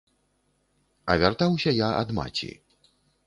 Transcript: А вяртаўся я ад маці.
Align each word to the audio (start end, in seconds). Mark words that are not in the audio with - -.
А 1.11 1.17
вяртаўся 1.25 1.69
я 1.81 1.89
ад 2.01 2.09
маці. 2.21 2.51